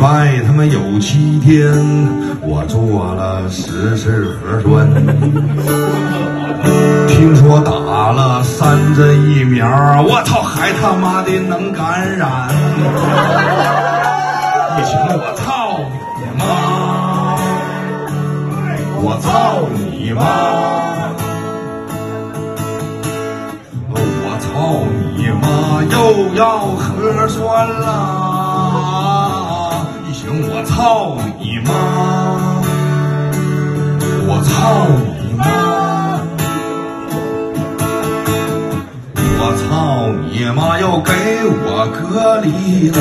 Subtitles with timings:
[0.00, 1.74] 拜他妈有七天，
[2.40, 4.88] 我做了十次核酸。
[7.08, 7.72] 听说打
[8.12, 9.66] 了三针疫苗，
[10.02, 12.48] 我操，还他妈的能感染？
[14.78, 15.80] 疫情我操
[16.20, 17.34] 你妈！
[19.02, 20.22] 我操你妈！
[23.90, 23.92] 我
[24.38, 24.46] 操
[25.16, 25.82] 你妈！
[25.90, 25.96] 又
[26.36, 28.27] 要核酸了！
[30.30, 31.70] 我操你妈！
[34.26, 34.86] 我操
[35.16, 35.42] 你妈！
[39.38, 39.64] 我操
[40.30, 40.78] 你妈！
[40.78, 41.10] 要给
[41.46, 42.46] 我隔离
[42.90, 42.98] 了。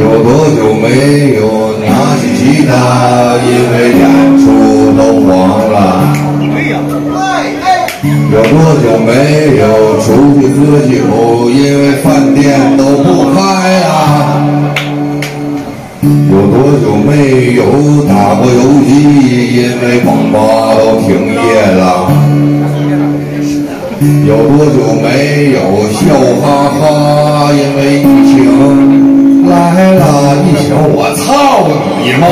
[0.00, 0.86] 有多久没
[1.36, 1.40] 有
[1.86, 2.70] 拿起吉他？
[3.46, 4.02] 因为演
[4.40, 4.44] 出
[4.98, 5.28] 都黄
[5.70, 5.76] 了。
[8.30, 8.52] 有多
[8.82, 9.08] 久没
[9.56, 9.62] 有
[10.00, 10.06] 出
[10.40, 10.96] 去喝酒？
[12.40, 13.38] 店都不开
[13.80, 13.84] 了。
[16.30, 17.10] 有多久没
[17.54, 17.62] 有
[18.06, 18.88] 打过游戏？
[19.56, 20.36] 因为网吧
[20.78, 21.36] 都停业
[21.80, 21.82] 了。
[24.24, 25.06] 有多久没
[25.50, 25.58] 有
[25.90, 25.98] 笑
[26.40, 26.44] 哈
[26.78, 26.80] 哈？
[27.52, 28.36] 因为疫情
[29.48, 29.52] 来
[29.94, 30.00] 了，
[30.44, 31.26] 疫情我操
[32.00, 32.22] 你妈！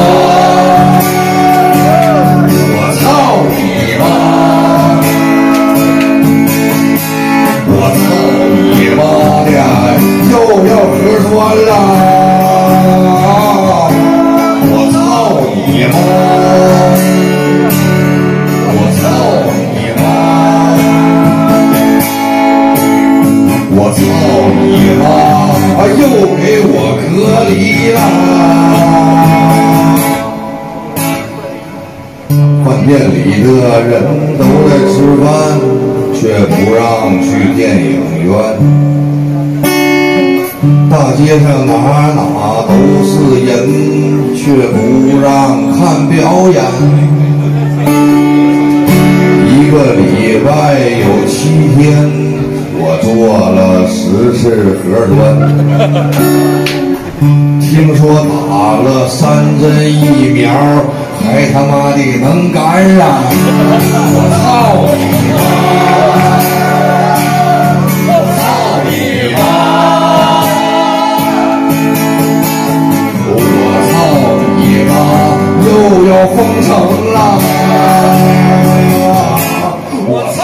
[23.78, 24.00] 我操
[24.56, 25.05] 你妈！
[25.77, 26.02] 啊，又
[26.41, 27.05] 给我隔
[27.50, 27.52] 离
[27.92, 27.98] 了！
[32.64, 33.47] 饭店里的
[33.84, 33.92] 人
[34.38, 35.24] 都在吃饭，
[36.14, 36.80] 却不让
[37.20, 38.32] 去电影院。
[40.91, 41.70] 大街上哪
[42.16, 42.72] 哪都
[43.04, 43.12] 是
[43.44, 43.52] 人，
[44.34, 44.41] 却
[44.72, 44.74] 不
[45.20, 45.27] 让
[45.77, 46.64] 看表演。
[49.47, 50.00] 一个礼
[50.47, 50.48] 拜
[50.81, 51.36] 有七
[51.76, 51.84] 天，
[53.36, 55.14] 做了十次核酸
[57.60, 58.00] 听说
[58.48, 60.48] 打了三针疫苗
[61.20, 62.56] 还他妈的能感
[62.97, 63.00] 染。
[64.14, 64.41] 我操
[64.97, 65.02] 你
[65.36, 65.38] 妈
[68.08, 68.41] 我操
[68.88, 68.91] 你
[69.36, 69.38] 妈
[73.28, 73.38] 我
[73.91, 73.94] 操
[74.56, 74.91] 你妈
[75.66, 75.68] 又
[76.08, 76.68] 要封城
[77.12, 77.16] 了
[80.08, 80.41] 我操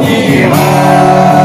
[0.00, 0.04] 你
[0.48, 1.35] 妈。